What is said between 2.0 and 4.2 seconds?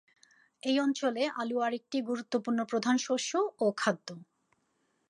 গুরুত্বপূর্ণ প্রধান শস্য ও খাদ্য।